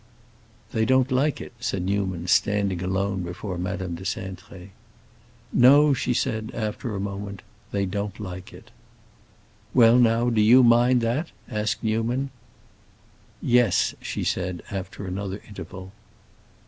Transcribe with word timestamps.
"They 0.71 0.83
don't 0.83 1.11
like 1.11 1.39
it," 1.39 1.53
said 1.59 1.83
Newman, 1.83 2.25
standing 2.25 2.81
alone 2.81 3.21
before 3.21 3.59
Madame 3.59 3.93
de 3.93 4.01
Cintré. 4.03 4.69
"No," 5.53 5.93
she 5.93 6.11
said, 6.11 6.49
after 6.55 6.95
a 6.95 6.99
moment; 6.99 7.43
"they 7.71 7.85
don't 7.85 8.19
like 8.19 8.51
it." 8.51 8.71
"Well, 9.75 9.99
now, 9.99 10.31
do 10.31 10.41
you 10.41 10.63
mind 10.63 11.01
that?" 11.01 11.27
asked 11.47 11.83
Newman. 11.83 12.31
"Yes!" 13.43 13.93
she 14.01 14.23
said, 14.23 14.63
after 14.71 15.05
another 15.05 15.39
interval. 15.47 15.91